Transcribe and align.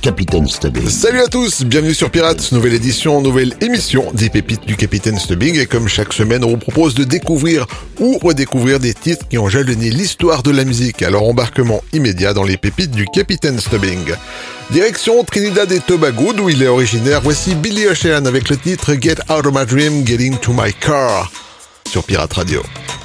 Capitaine 0.00 0.46
Stubbing. 0.46 0.88
Salut 0.88 1.20
à 1.20 1.26
tous, 1.26 1.64
bienvenue 1.64 1.94
sur 1.94 2.10
Pirates, 2.10 2.52
nouvelle 2.52 2.74
édition, 2.74 3.20
nouvelle 3.20 3.54
émission 3.60 4.10
des 4.12 4.30
pépites 4.30 4.66
du 4.66 4.76
Capitaine 4.76 5.18
Stubbing 5.18 5.58
et 5.58 5.66
comme 5.66 5.88
chaque 5.88 6.12
semaine 6.12 6.44
on 6.44 6.50
vous 6.50 6.56
propose 6.56 6.94
de 6.94 7.04
découvrir 7.04 7.66
ou 7.98 8.18
redécouvrir 8.18 8.78
des 8.78 8.94
titres 8.94 9.26
qui 9.28 9.38
ont 9.38 9.48
jalonné 9.48 9.90
l'histoire 9.90 10.42
de 10.42 10.50
la 10.50 10.64
musique. 10.64 11.02
Alors 11.02 11.28
embarquement 11.28 11.82
immédiat 11.92 12.34
dans 12.34 12.44
les 12.44 12.56
pépites 12.56 12.92
du 12.92 13.06
Capitaine 13.06 13.58
Stubbing. 13.60 14.14
Direction 14.70 15.24
Trinidad 15.24 15.70
et 15.72 15.80
Tobago 15.80 16.32
d'où 16.32 16.48
il 16.48 16.62
est 16.62 16.68
originaire, 16.68 17.20
voici 17.22 17.54
Billy 17.54 17.86
Ocean 17.86 18.26
avec 18.26 18.48
le 18.48 18.56
titre 18.56 18.94
Get 19.00 19.16
Out 19.30 19.46
of 19.46 19.54
My 19.54 19.66
Dream, 19.66 20.06
Getting 20.06 20.38
to 20.38 20.52
My 20.52 20.72
Car 20.72 21.30
sur 21.88 22.04
Pirate 22.04 22.32
Radio. 22.34 22.62
Pirate 22.62 22.78
Radio. 22.78 22.97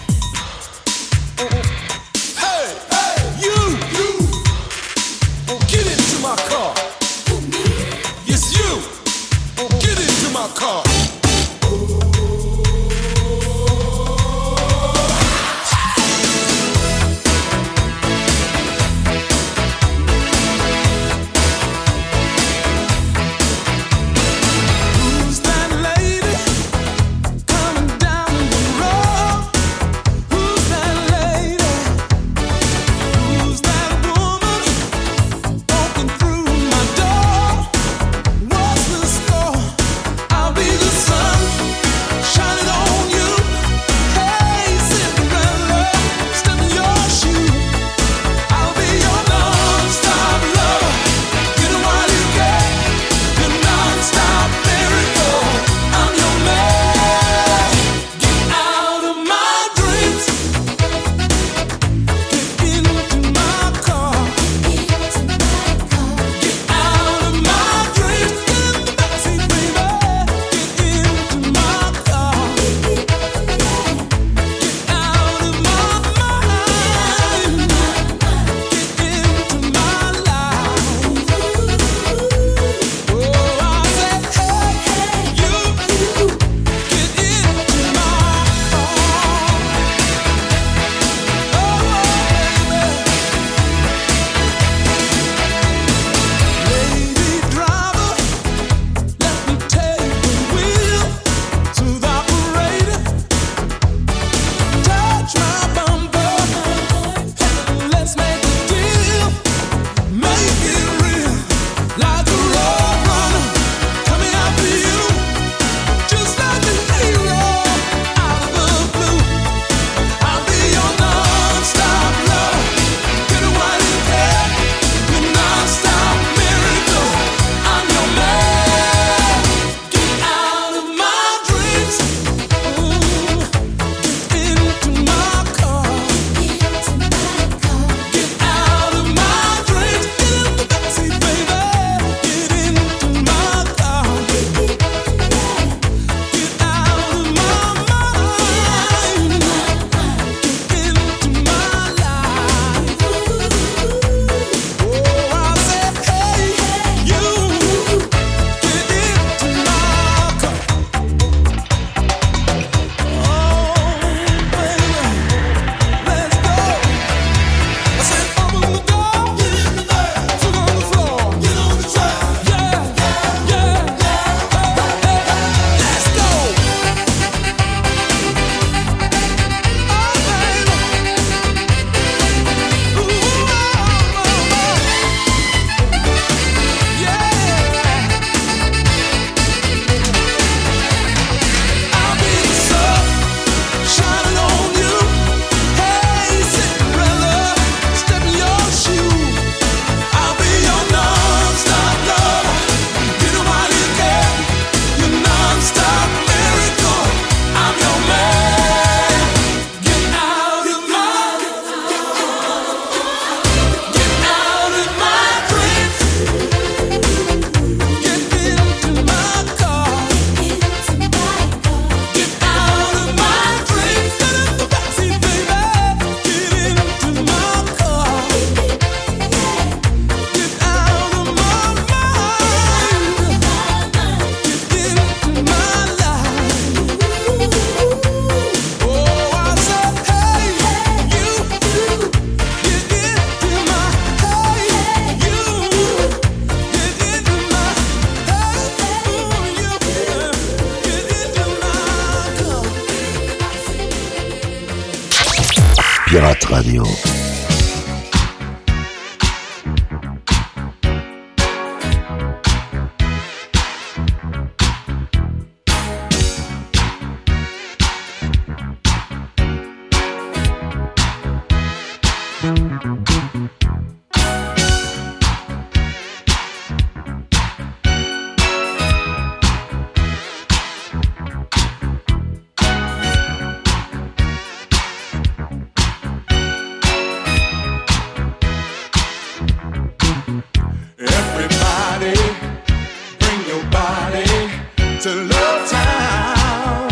To 295.04 295.10
Love 295.10 295.70
Town. 295.70 296.90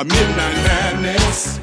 A 0.00 0.04
midnight 0.04 0.56
madness, 0.66 1.60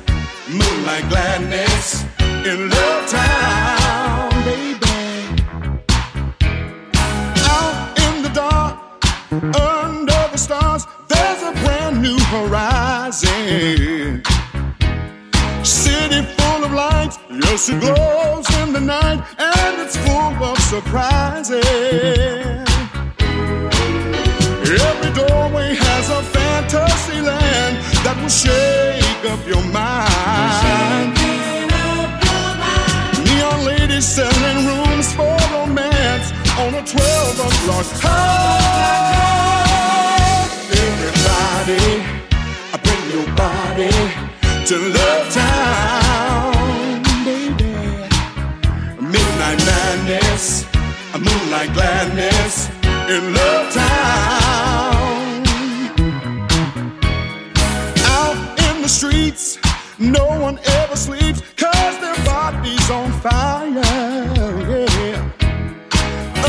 moonlight 0.47 1.09
gladness 1.09 2.05
in 2.45 2.69
Love 2.69 3.09
Town, 3.09 4.29
baby. 4.45 4.87
Out 7.51 7.99
in 7.99 8.23
the 8.23 8.29
dark, 8.33 8.79
under 9.59 10.29
the 10.31 10.37
stars, 10.37 10.85
there's 11.09 11.43
a 11.43 11.51
brand 11.65 12.01
new 12.01 12.17
horizon. 12.31 14.23
City 15.61 16.21
full 16.37 16.63
of 16.63 16.71
lights, 16.71 17.19
yes, 17.29 17.67
it 17.67 17.81
glows 17.81 18.49
in 18.61 18.71
the 18.71 18.79
night, 18.79 19.21
and 19.37 19.81
it's 19.81 19.97
full 19.97 20.41
of 20.41 20.57
surprises. 20.57 22.68
Every 24.71 25.11
doorway 25.13 25.73
has 25.73 26.09
a 26.11 26.21
fantasy 26.21 27.21
land 27.21 27.77
that 28.05 28.15
will 28.21 28.29
shake 28.29 29.25
up 29.25 29.41
your 29.47 29.65
mind. 29.73 31.17
Neon 33.25 33.65
ladies 33.65 34.05
selling 34.05 34.67
rooms 34.69 35.11
for 35.17 35.35
romance 35.57 36.29
on 36.61 36.75
a 36.77 36.85
12 36.85 37.49
o'clock 37.49 37.87
high. 38.05 38.45
Everybody, 40.85 42.05
I 42.69 42.77
bring 42.85 43.09
your 43.09 43.25
body 43.33 43.89
to 44.69 44.75
love 44.93 45.25
town, 45.33 47.01
baby. 47.25 47.73
Midnight 49.01 49.65
madness, 49.65 50.69
a 51.15 51.17
moonlight 51.17 51.73
gladness 51.73 52.78
in 53.09 53.33
Love 53.33 53.73
Town. 53.73 55.43
Out 58.05 58.59
in 58.67 58.81
the 58.83 58.87
streets, 58.87 59.57
no 59.97 60.27
one 60.39 60.59
ever 60.63 60.95
sleeps, 60.95 61.41
cause 61.55 61.99
their 62.01 62.15
body's 62.23 62.89
on 62.91 63.11
fire. 63.13 63.71
Yeah. 63.73 65.31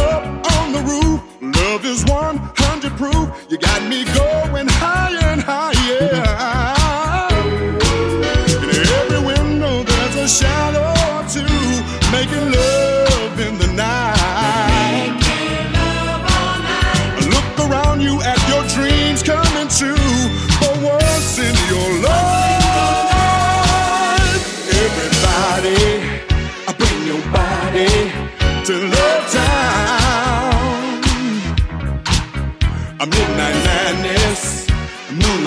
Up 0.04 0.24
on 0.52 0.72
the 0.72 0.82
roof, 0.90 1.22
love 1.40 1.84
is 1.86 2.04
100 2.04 2.92
proof. 2.98 3.46
You 3.48 3.56
got 3.56 3.82
me 3.88 4.04
going 4.04 4.68
higher 4.68 5.24
and 5.32 5.40
higher. 5.40 6.79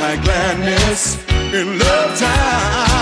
My 0.04 0.18
gladness 0.18 1.18
in 1.54 1.80
love 1.80 2.20
time. 2.20 2.93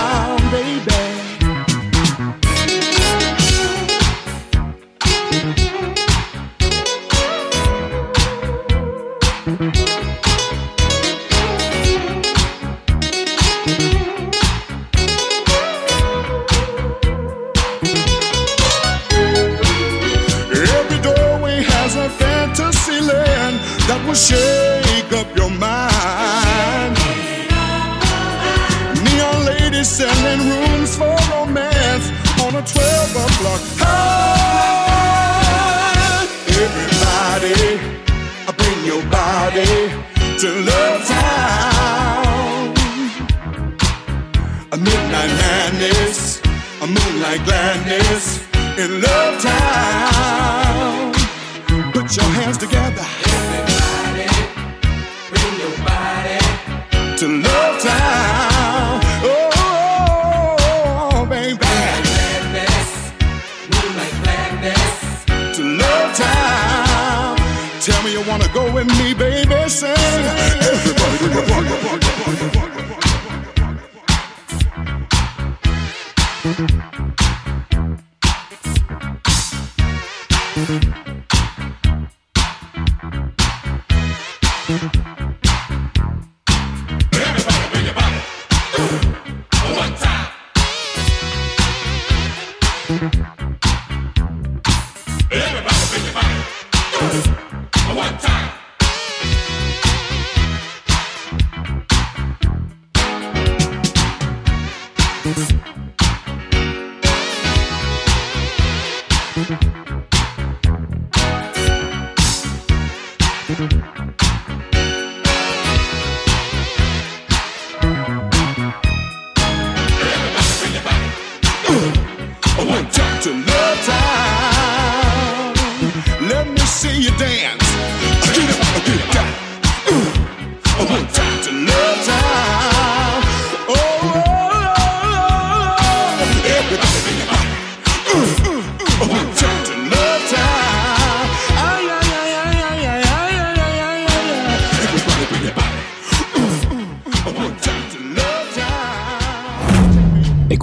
to 123.22 123.52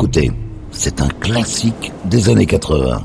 Écoutez, 0.02 0.32
c'est 0.72 1.02
un 1.02 1.10
classique 1.10 1.92
des 2.10 2.30
années 2.30 2.48
80. 2.48 3.04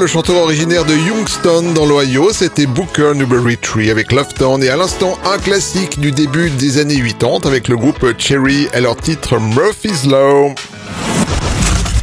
Le 0.00 0.06
chanteur 0.06 0.36
originaire 0.36 0.86
de 0.86 0.94
Youngstown 0.94 1.74
dans 1.74 1.84
l'Ohio, 1.84 2.32
c'était 2.32 2.64
Booker 2.64 3.12
Newberry 3.14 3.58
Tree 3.58 3.90
avec 3.90 4.12
Love 4.12 4.32
Town 4.32 4.62
et 4.62 4.70
à 4.70 4.76
l'instant 4.76 5.18
un 5.30 5.36
classique 5.36 6.00
du 6.00 6.10
début 6.10 6.48
des 6.48 6.78
années 6.78 7.02
80 7.02 7.40
avec 7.44 7.68
le 7.68 7.76
groupe 7.76 8.06
Cherry 8.16 8.66
et 8.72 8.80
leur 8.80 8.96
titre 8.96 9.38
Murphy's 9.38 10.06
Law. 10.06 10.54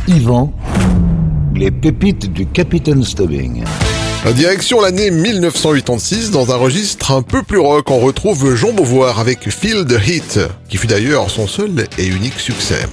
Yvan, 0.07 0.53
les 1.55 1.71
pépites 1.71 2.31
du 2.31 2.45
Capitaine 2.45 3.03
Stubbing. 3.03 3.63
La 4.25 4.33
direction 4.33 4.79
l'année 4.79 5.09
1986, 5.09 6.29
dans 6.29 6.51
un 6.51 6.57
registre 6.57 7.11
un 7.11 7.23
peu 7.23 7.41
plus 7.41 7.59
rock, 7.59 7.89
on 7.89 7.99
retrouve 7.99 8.53
Jean 8.53 8.73
Beauvoir 8.73 9.19
avec 9.19 9.49
Feel 9.49 9.85
the 9.85 9.99
Heat, 10.07 10.39
qui 10.69 10.77
fut 10.77 10.87
d'ailleurs 10.87 11.31
son 11.31 11.47
seul 11.47 11.87
et 11.97 12.05
unique 12.05 12.39
succès. 12.39 12.85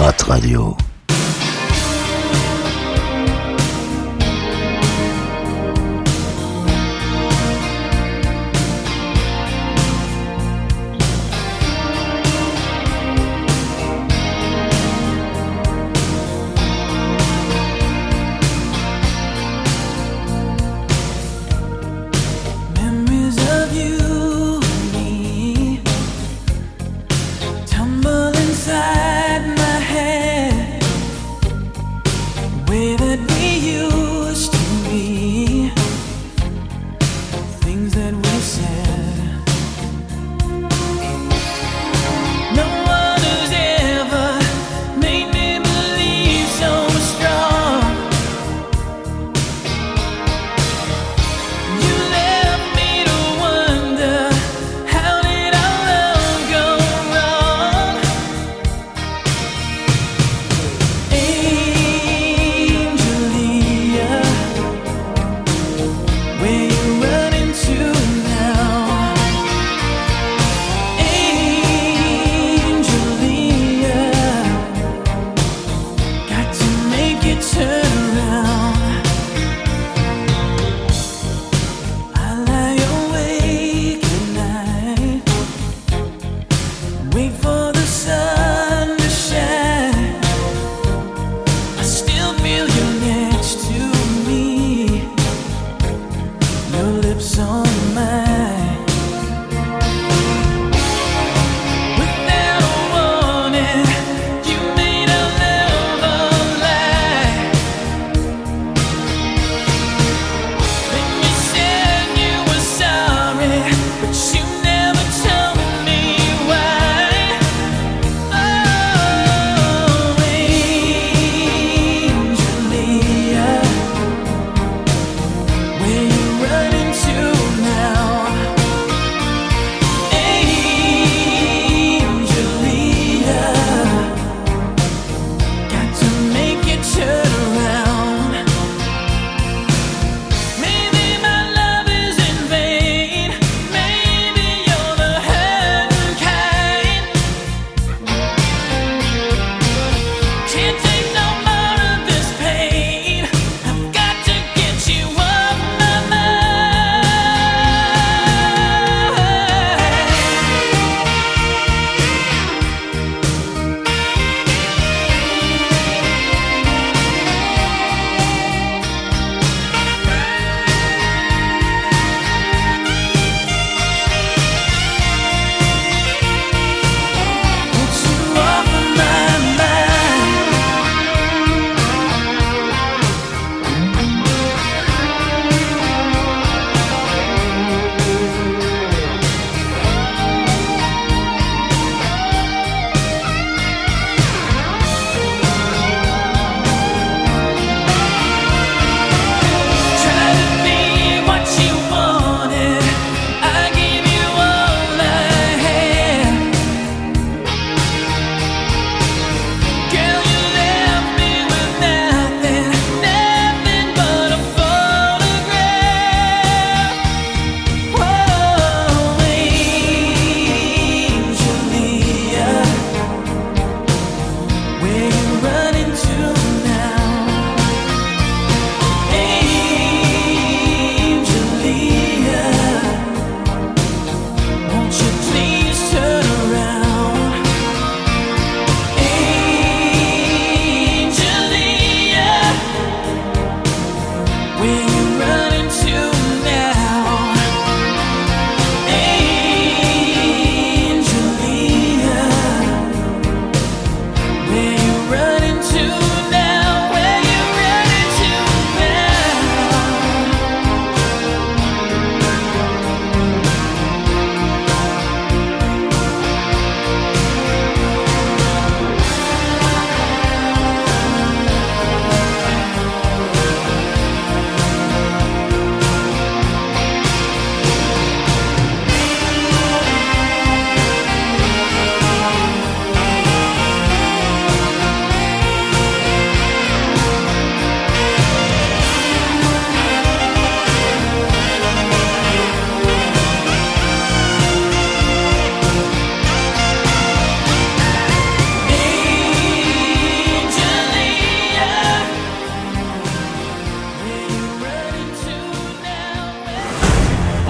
Pirate 0.00 0.22
Radio. 0.28 0.79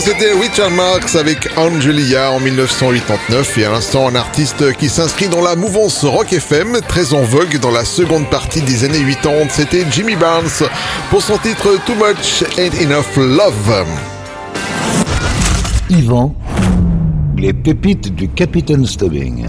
c'était 0.00 0.32
Richard 0.32 0.70
Marx 0.70 1.14
avec 1.14 1.48
Angelia 1.56 2.30
en 2.32 2.40
1989 2.40 3.58
et 3.58 3.64
à 3.64 3.70
l'instant 3.70 4.08
un 4.08 4.14
artiste 4.14 4.72
qui 4.76 4.88
s'inscrit 4.88 5.28
dans 5.28 5.42
la 5.42 5.56
mouvance 5.56 6.04
rock 6.04 6.32
FM, 6.32 6.80
très 6.88 7.12
en 7.12 7.22
vogue 7.22 7.58
dans 7.60 7.70
la 7.70 7.84
seconde 7.84 8.28
partie 8.28 8.60
des 8.62 8.84
années 8.84 9.04
80, 9.04 9.48
c'était 9.50 9.84
Jimmy 9.90 10.16
Barnes 10.16 10.68
pour 11.10 11.22
son 11.22 11.38
titre 11.38 11.78
Too 11.86 11.94
Much 11.94 12.42
Ain't 12.58 12.74
Enough 12.82 13.16
Love. 13.16 13.84
Yvan, 15.90 16.34
les 17.36 17.52
pépites 17.52 18.14
du 18.14 18.28
Capitaine 18.28 18.86
Stubbing. 18.86 19.46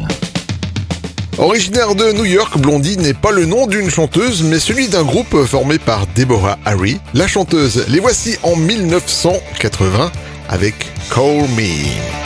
Originaire 1.37 1.95
de 1.95 2.11
New 2.13 2.25
York, 2.25 2.57
Blondie 2.59 2.97
n'est 2.97 3.13
pas 3.13 3.31
le 3.31 3.45
nom 3.45 3.67
d'une 3.67 3.89
chanteuse, 3.89 4.43
mais 4.43 4.59
celui 4.59 4.87
d'un 4.89 5.03
groupe 5.03 5.43
formé 5.45 5.79
par 5.79 6.05
Deborah 6.15 6.57
Harry, 6.65 6.99
la 7.13 7.27
chanteuse. 7.27 7.85
Les 7.89 7.99
voici 7.99 8.37
en 8.43 8.55
1980 8.55 10.11
avec 10.49 10.91
Call 11.09 11.47
Me. 11.55 12.24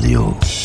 Radio. 0.00 0.59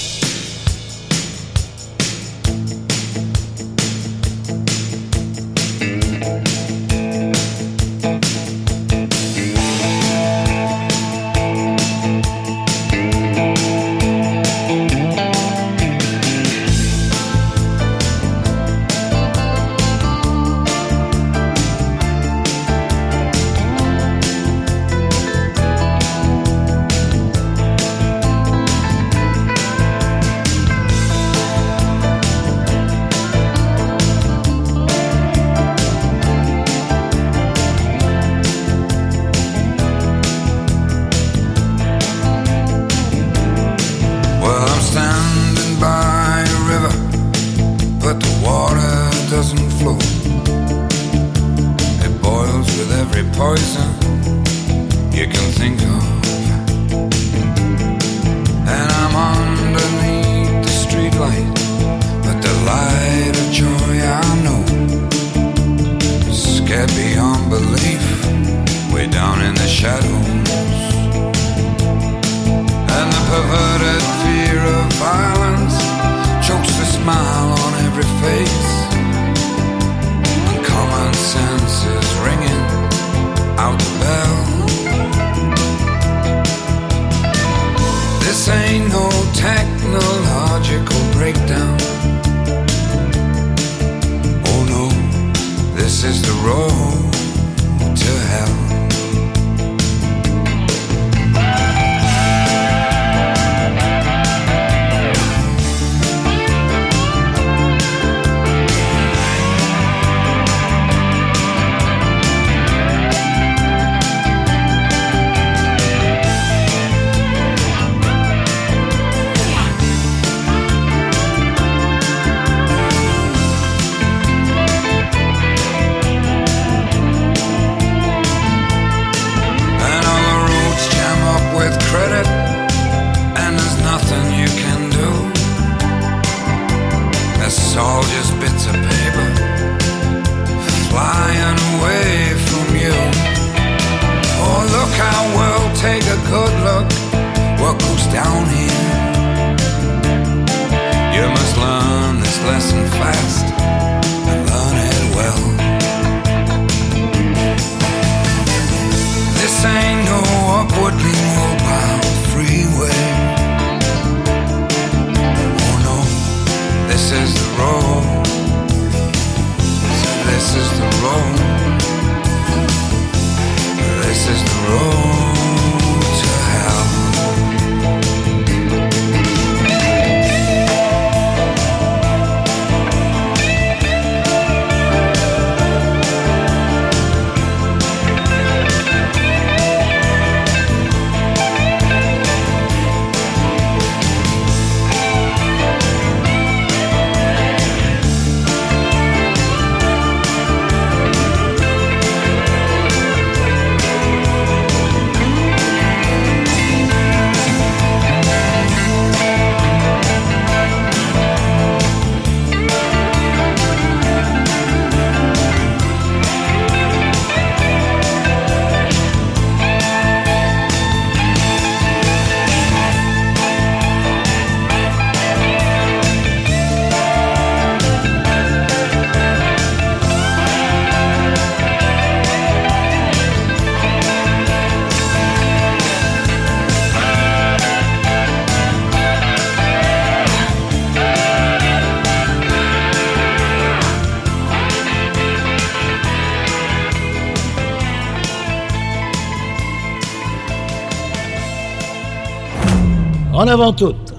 En 253.45 253.47
avant 253.47 253.73
toute, 253.73 254.15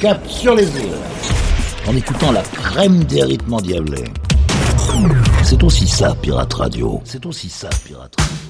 cap 0.00 0.20
sur 0.26 0.56
les 0.56 0.64
îles, 0.64 0.98
en 1.86 1.94
écoutant 1.94 2.32
la 2.32 2.42
crème 2.42 3.04
des 3.04 3.22
rythmes 3.22 3.54
endiablés. 3.54 4.10
C'est 5.44 5.62
aussi 5.62 5.86
ça, 5.86 6.16
Pirate 6.20 6.52
Radio. 6.52 7.00
C'est 7.04 7.24
aussi 7.26 7.48
ça, 7.48 7.68
Pirate 7.84 8.12
Radio. 8.18 8.43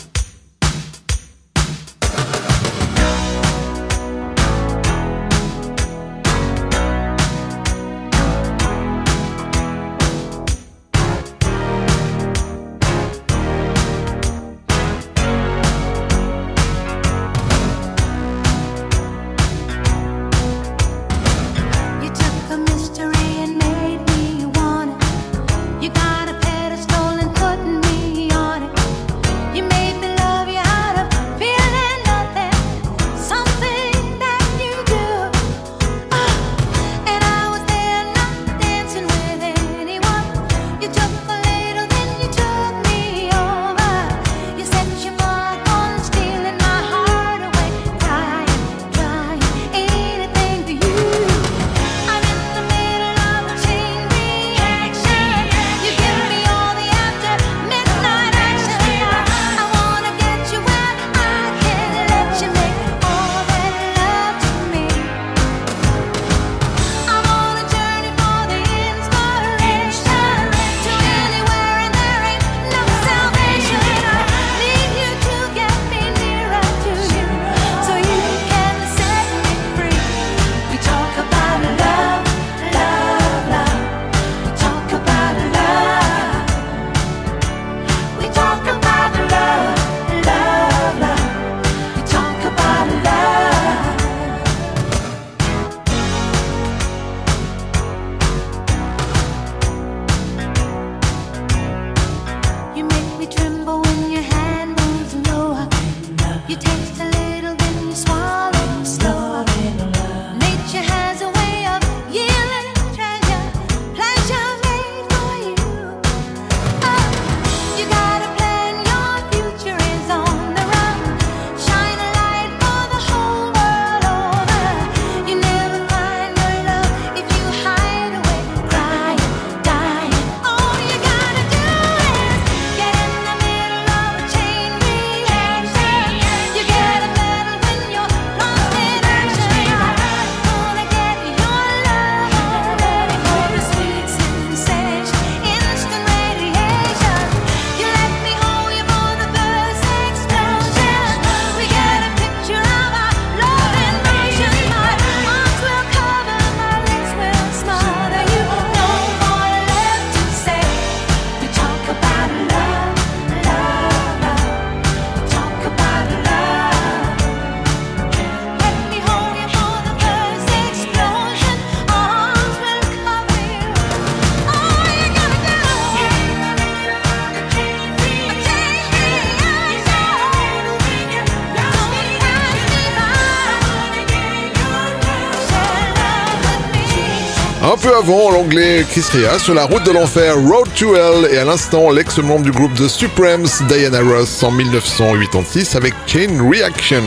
Avant, 187.98 188.30
l'anglais 188.30 188.84
Chris 188.90 189.02
sur 189.38 189.54
la 189.54 189.66
route 189.66 189.84
de 189.84 189.92
l'enfer 189.92 190.34
Road 190.36 190.68
to 190.76 190.96
Hell 190.96 191.28
et 191.30 191.38
à 191.38 191.44
l'instant 191.44 191.90
l'ex-membre 191.90 192.42
du 192.42 192.50
groupe 192.50 192.74
The 192.74 192.88
Supremes 192.88 193.46
Diana 193.68 194.00
Ross 194.00 194.42
en 194.42 194.50
1986 194.50 195.76
avec 195.76 195.94
Chain 196.06 196.50
Reaction. 196.50 197.02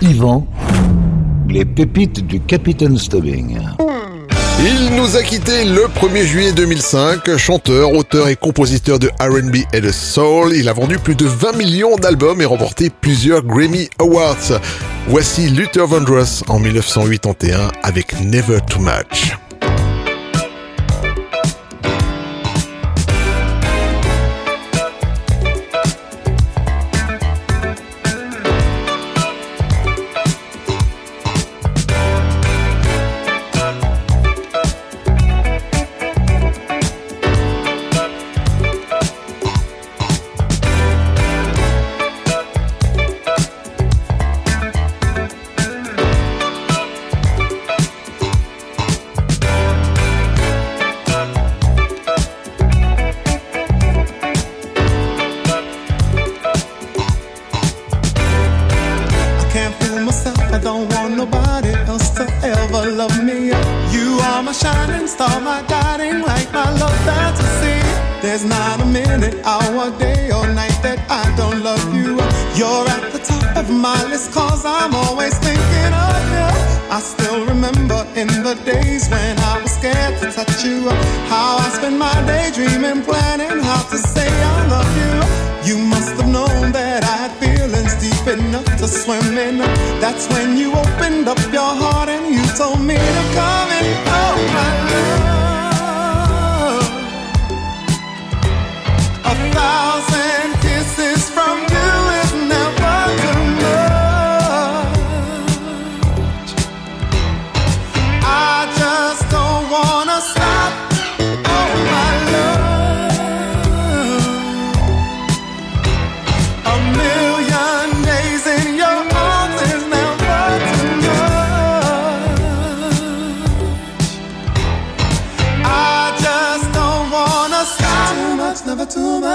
Yvan, 0.00 0.46
les 1.48 1.64
pépites 1.64 2.26
du 2.26 2.40
Capitaine 2.40 2.98
Stubbing. 2.98 3.58
Il 4.64 4.94
nous 4.94 5.16
a 5.16 5.24
quitté 5.24 5.64
le 5.64 5.88
1er 5.88 6.24
juillet 6.24 6.52
2005, 6.52 7.36
chanteur, 7.36 7.94
auteur 7.94 8.28
et 8.28 8.36
compositeur 8.36 9.00
de 9.00 9.08
R&B 9.18 9.56
et 9.72 9.80
de 9.80 9.90
soul. 9.90 10.54
Il 10.54 10.68
a 10.68 10.72
vendu 10.72 11.00
plus 11.00 11.16
de 11.16 11.26
20 11.26 11.56
millions 11.56 11.96
d'albums 11.96 12.40
et 12.40 12.44
remporté 12.44 12.88
plusieurs 12.88 13.42
Grammy 13.42 13.90
Awards. 13.98 14.60
Voici 15.08 15.48
Luther 15.48 15.88
Vandross 15.88 16.44
en 16.46 16.60
1981 16.60 17.72
avec 17.82 18.20
Never 18.20 18.60
Too 18.70 18.78
Much. 18.78 19.36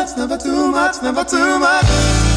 much, 0.08 0.18
never 0.18 0.38
too 0.38 0.72
much, 0.72 1.02
never 1.02 1.24
too 1.24 1.60
much. 1.60 2.28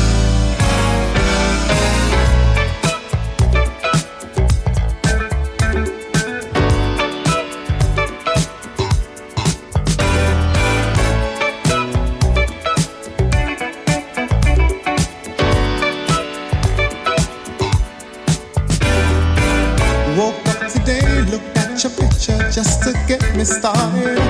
just 22.52 22.82
to 22.82 22.92
get 23.06 23.22
me 23.36 23.44
started 23.44 24.29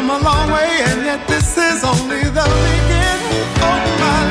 Come 0.00 0.08
a 0.08 0.18
long 0.18 0.50
way 0.50 0.78
and 0.86 1.04
yet 1.04 1.28
this 1.28 1.58
is 1.58 1.84
only 1.84 2.22
the 2.22 2.46
beginning. 2.64 3.44
Oh 3.60 3.98
my 4.00 4.30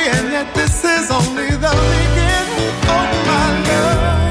this 0.53 0.83
is 0.83 1.11
only 1.11 1.49
the 1.49 1.73
beginning 1.91 2.75
of 2.89 3.25
my 3.27 3.63
love. 3.67 4.30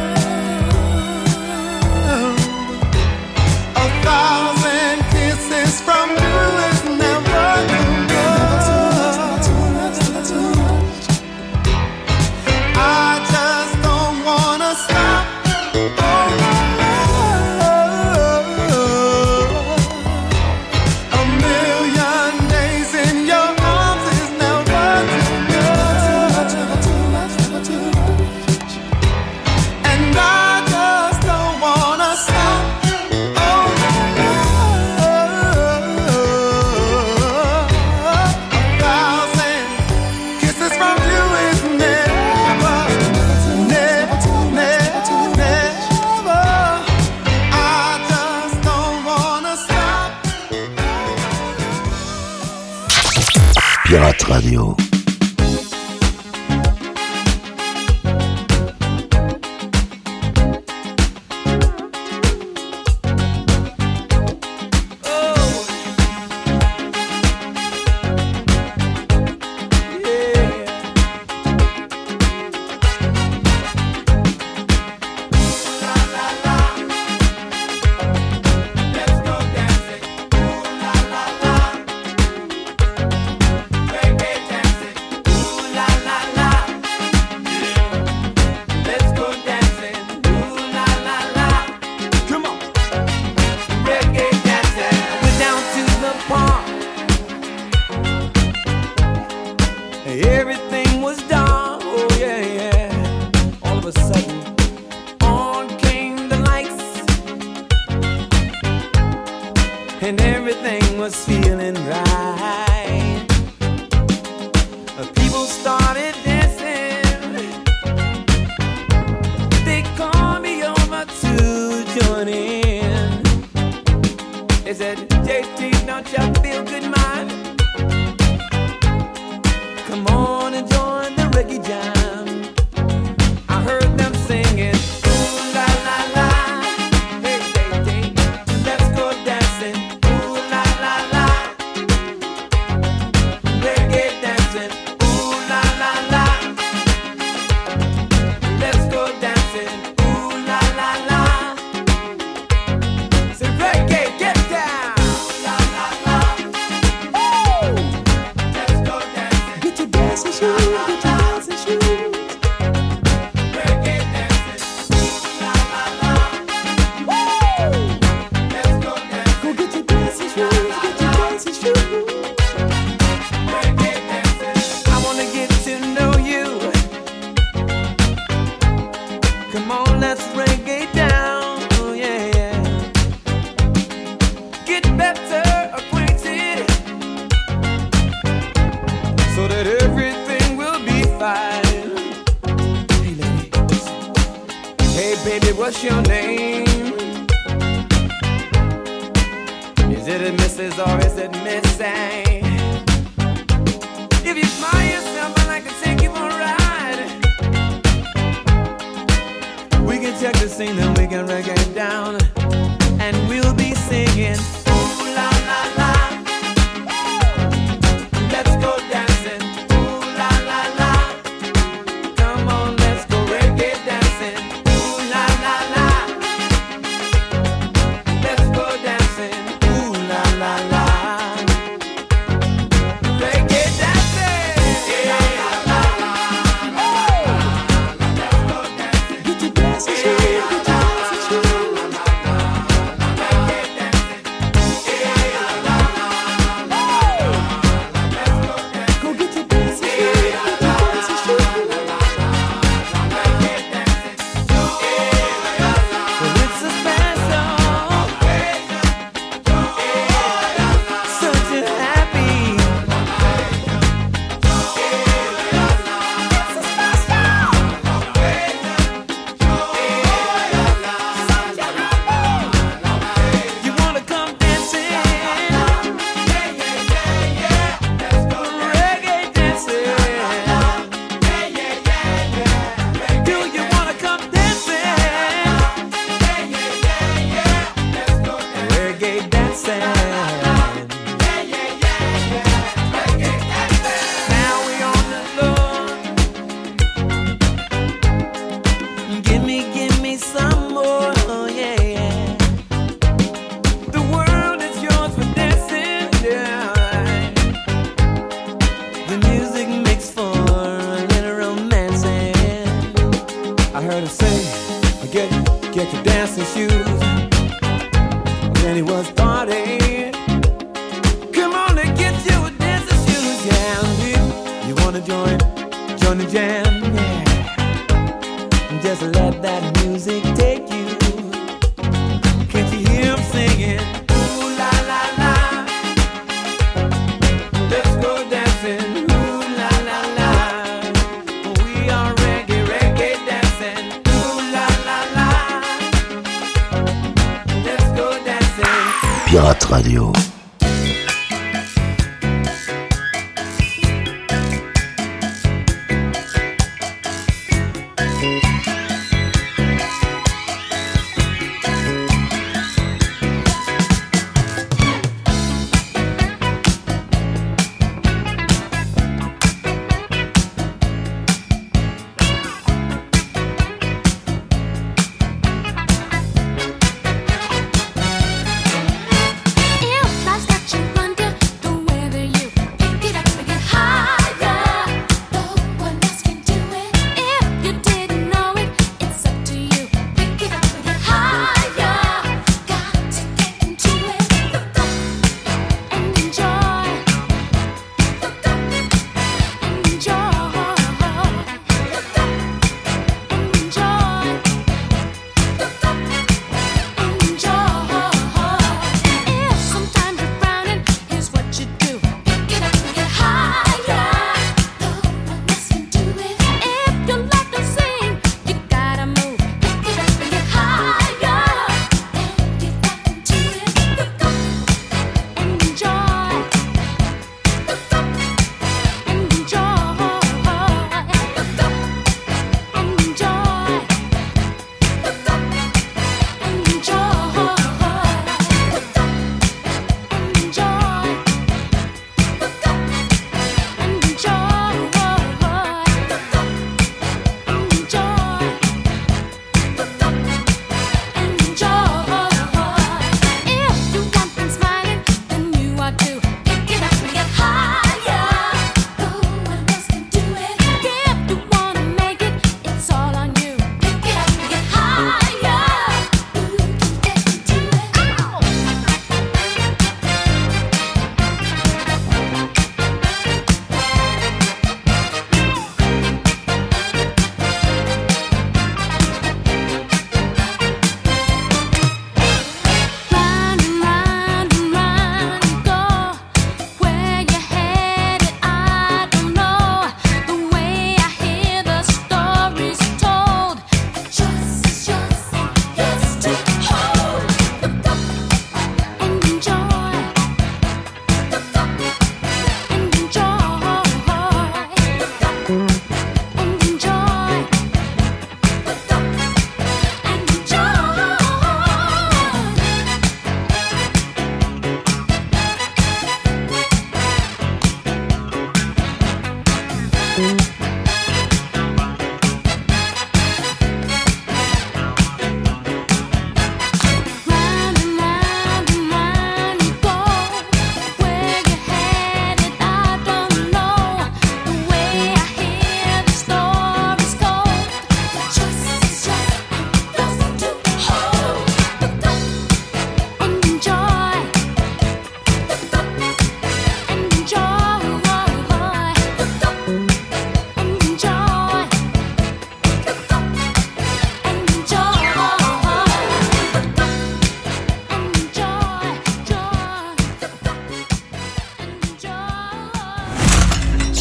Pirate 53.90 54.28
Radio. 54.28 54.89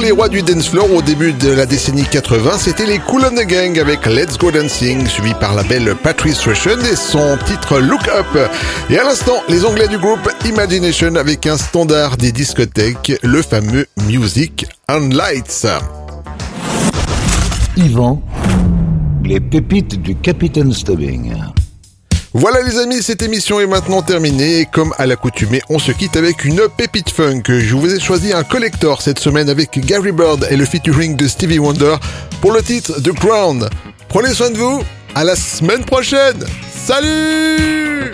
Les 0.00 0.12
rois 0.12 0.28
du 0.28 0.42
dance 0.42 0.68
floor 0.68 0.92
au 0.92 1.02
début 1.02 1.32
de 1.32 1.50
la 1.50 1.66
décennie 1.66 2.04
80, 2.04 2.58
c'était 2.58 2.86
les 2.86 2.98
Cool 2.98 3.22
on 3.24 3.34
the 3.34 3.46
Gang 3.46 3.78
avec 3.80 4.06
Let's 4.06 4.38
Go 4.38 4.50
Dancing, 4.50 5.06
suivi 5.06 5.34
par 5.34 5.54
la 5.54 5.64
belle 5.64 5.96
Patrice 5.96 6.40
Rushen 6.46 6.80
et 6.80 6.94
son 6.94 7.36
titre 7.46 7.80
Look 7.80 8.06
Up. 8.08 8.50
Et 8.90 8.98
à 8.98 9.04
l'instant, 9.04 9.42
les 9.48 9.64
anglais 9.64 9.88
du 9.88 9.98
groupe 9.98 10.30
Imagination 10.44 11.16
avec 11.16 11.46
un 11.46 11.56
standard 11.56 12.16
des 12.16 12.30
discothèques, 12.30 13.12
le 13.22 13.42
fameux 13.42 13.86
Music 14.06 14.66
and 14.88 15.08
Lights. 15.12 15.66
Yvan, 17.76 18.22
les 19.24 19.40
pépites 19.40 20.00
du 20.00 20.14
Capitaine 20.14 20.72
Stubbing. 20.72 21.32
Voilà 22.34 22.62
les 22.62 22.78
amis, 22.78 23.02
cette 23.02 23.20
émission 23.20 23.60
est 23.60 23.66
maintenant 23.66 24.00
terminée 24.00 24.60
et 24.60 24.66
comme 24.66 24.94
à 24.96 25.04
l'accoutumée, 25.04 25.60
on 25.68 25.78
se 25.78 25.92
quitte 25.92 26.16
avec 26.16 26.46
une 26.46 26.62
pépite 26.76 27.10
funk. 27.10 27.42
Je 27.46 27.74
vous 27.74 27.94
ai 27.94 28.00
choisi 28.00 28.32
un 28.32 28.42
collector 28.42 29.02
cette 29.02 29.18
semaine 29.18 29.50
avec 29.50 29.78
Gary 29.78 30.12
Bird 30.12 30.46
et 30.50 30.56
le 30.56 30.64
featuring 30.64 31.14
de 31.14 31.28
Stevie 31.28 31.58
Wonder 31.58 31.96
pour 32.40 32.52
le 32.52 32.62
titre 32.62 33.00
The 33.02 33.12
Crown. 33.12 33.68
Prenez 34.08 34.32
soin 34.32 34.50
de 34.50 34.56
vous, 34.56 34.82
à 35.14 35.24
la 35.24 35.36
semaine 35.36 35.84
prochaine. 35.84 36.42
Salut 36.74 38.12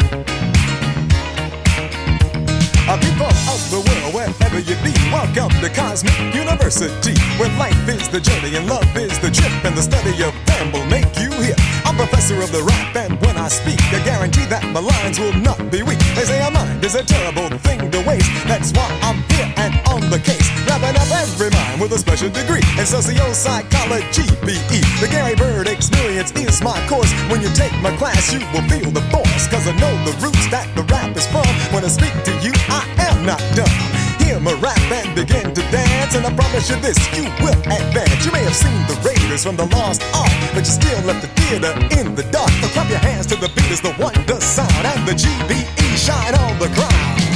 wherever 4.12 4.58
you 4.58 4.74
be. 4.82 4.92
Welcome 5.12 5.50
to 5.60 5.68
Cosmic 5.70 6.34
University, 6.34 7.14
where 7.38 7.50
life 7.58 7.88
is 7.88 8.08
the 8.08 8.20
journey 8.20 8.56
and 8.56 8.66
love 8.66 8.96
is 8.96 9.18
the 9.18 9.30
trip, 9.30 9.52
and 9.64 9.76
the 9.76 9.82
study 9.82 10.22
of 10.22 10.34
them 10.46 10.72
will 10.72 10.86
make 10.86 11.06
you 11.18 11.30
hip. 11.42 11.77
Professor 11.98 12.38
of 12.38 12.52
the 12.52 12.62
rap, 12.62 12.94
and 12.94 13.18
when 13.26 13.36
I 13.36 13.48
speak, 13.48 13.82
I 13.90 13.98
guarantee 14.06 14.46
that 14.46 14.62
my 14.70 14.78
lines 14.78 15.18
will 15.18 15.34
not 15.42 15.58
be 15.66 15.82
weak. 15.82 15.98
They 16.14 16.22
say 16.22 16.38
a 16.46 16.48
mind 16.48 16.84
is 16.84 16.94
a 16.94 17.02
terrible 17.02 17.50
thing 17.66 17.90
to 17.90 17.98
waste. 18.06 18.30
That's 18.46 18.70
why 18.70 18.86
I'm 19.02 19.18
here 19.34 19.50
and 19.58 19.74
on 19.90 20.06
the 20.06 20.22
case, 20.22 20.46
wrapping 20.62 20.94
up 20.94 21.10
every 21.10 21.50
mind 21.50 21.82
with 21.82 21.90
a 21.90 21.98
special 21.98 22.30
degree 22.30 22.62
in 22.78 22.86
socio-psychology, 22.86 24.30
BE. 24.46 24.78
The 25.02 25.08
Gary 25.10 25.34
Bird 25.34 25.66
experience 25.66 26.30
is 26.38 26.62
my 26.62 26.78
course. 26.86 27.10
When 27.26 27.42
you 27.42 27.50
take 27.50 27.74
my 27.82 27.90
class, 27.98 28.32
you 28.32 28.46
will 28.54 28.62
feel 28.70 28.94
the 28.94 29.02
force, 29.10 29.50
cause 29.50 29.66
I 29.66 29.74
know 29.82 29.90
the 30.06 30.14
roots 30.22 30.46
that 30.54 30.70
the 30.78 30.86
rap 30.94 31.16
is 31.18 31.26
from. 31.26 31.50
When 31.74 31.82
I 31.84 31.90
speak 31.90 32.14
to 32.14 32.32
you, 32.38 32.54
I 32.70 32.86
am 33.10 33.26
not 33.26 33.42
dumb 33.58 33.98
hear 34.28 34.40
my 34.40 34.52
rap 34.60 34.78
and 34.92 35.14
begin 35.14 35.54
to 35.54 35.62
And 36.14 36.24
I 36.26 36.34
promise 36.34 36.70
you 36.70 36.76
this, 36.76 36.96
you 37.16 37.24
will 37.44 37.58
advance. 37.68 38.24
You 38.24 38.32
may 38.32 38.42
have 38.42 38.54
seen 38.54 38.72
the 38.88 38.96
Raiders 39.04 39.44
from 39.44 39.56
the 39.56 39.66
Lost 39.66 40.02
Ark, 40.14 40.32
but 40.54 40.60
you 40.60 40.72
still 40.72 41.00
left 41.04 41.20
the 41.20 41.28
theater 41.42 41.72
in 42.00 42.14
the 42.14 42.24
dark. 42.32 42.50
So 42.62 42.68
clap 42.68 42.88
your 42.88 42.98
hands 42.98 43.26
to 43.26 43.36
the 43.36 43.48
beat 43.48 43.70
as 43.70 43.80
the 43.80 43.94
wonder 44.00 44.40
sound 44.40 44.86
and 44.86 45.06
the 45.06 45.12
GBE 45.12 45.96
shine 45.96 46.34
on 46.34 46.58
the 46.58 46.68
crowd. 46.74 47.27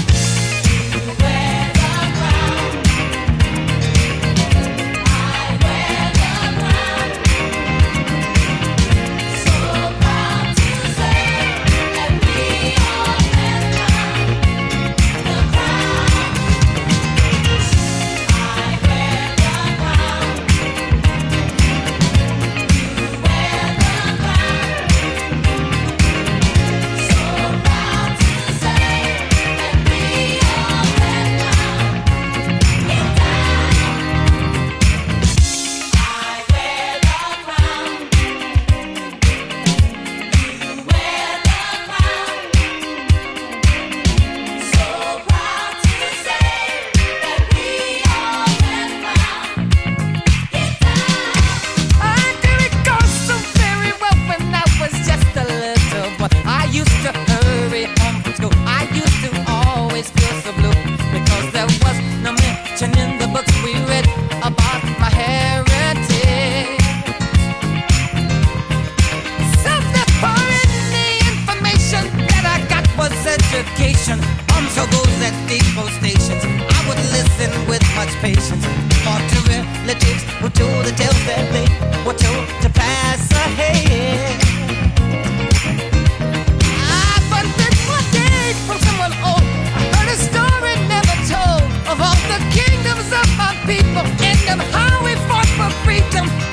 people 93.72 94.04
in 94.28 94.36
them. 94.44 94.60
How 94.70 95.02
we 95.04 95.14
fought 95.28 95.48
for 95.56 95.70
freedom. 95.84 96.51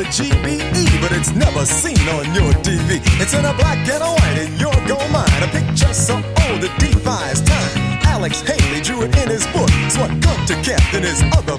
the 0.00 0.06
GBE, 0.06 1.00
but 1.02 1.12
it's 1.12 1.32
never 1.34 1.66
seen 1.66 2.00
on 2.16 2.24
your 2.34 2.52
TV. 2.64 3.00
It's 3.20 3.34
in 3.34 3.44
a 3.44 3.52
black 3.52 3.86
and 3.86 4.02
a 4.02 4.08
white, 4.08 4.38
and 4.40 4.58
you're 4.58 4.72
going 4.88 5.12
mine. 5.12 5.42
A 5.42 5.48
picture 5.48 5.92
so 5.92 6.16
old 6.16 6.64
it 6.64 6.72
defies 6.80 7.42
time. 7.42 8.00
Alex 8.08 8.40
Haley 8.40 8.80
drew 8.80 9.02
it 9.02 9.14
in 9.16 9.28
his 9.28 9.46
book. 9.48 9.68
so 9.92 10.00
what 10.00 10.10
come 10.22 10.40
to 10.46 10.54
Captain 10.64 11.04
is 11.04 11.22
other 11.36 11.49